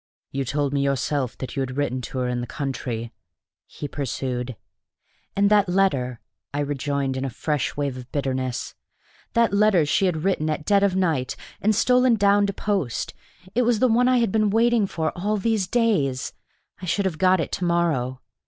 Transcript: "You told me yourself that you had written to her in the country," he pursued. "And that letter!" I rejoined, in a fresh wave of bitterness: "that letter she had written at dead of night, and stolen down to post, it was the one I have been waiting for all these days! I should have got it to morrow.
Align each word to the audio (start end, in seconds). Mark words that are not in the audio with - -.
"You 0.31 0.45
told 0.45 0.73
me 0.73 0.81
yourself 0.81 1.37
that 1.37 1.55
you 1.55 1.59
had 1.59 1.77
written 1.77 2.01
to 2.01 2.17
her 2.17 2.27
in 2.27 2.41
the 2.41 2.47
country," 2.47 3.13
he 3.67 3.87
pursued. 3.87 4.55
"And 5.35 5.47
that 5.51 5.69
letter!" 5.69 6.19
I 6.51 6.61
rejoined, 6.61 7.15
in 7.17 7.23
a 7.23 7.29
fresh 7.29 7.77
wave 7.77 7.95
of 7.97 8.11
bitterness: 8.11 8.73
"that 9.33 9.53
letter 9.53 9.85
she 9.85 10.07
had 10.07 10.23
written 10.23 10.49
at 10.49 10.65
dead 10.65 10.81
of 10.81 10.95
night, 10.95 11.35
and 11.61 11.75
stolen 11.75 12.15
down 12.15 12.47
to 12.47 12.53
post, 12.53 13.13
it 13.53 13.61
was 13.61 13.77
the 13.77 13.87
one 13.87 14.07
I 14.07 14.17
have 14.17 14.31
been 14.31 14.49
waiting 14.49 14.87
for 14.87 15.11
all 15.15 15.37
these 15.37 15.67
days! 15.67 16.33
I 16.81 16.87
should 16.87 17.05
have 17.05 17.19
got 17.19 17.39
it 17.39 17.51
to 17.51 17.63
morrow. 17.63 18.21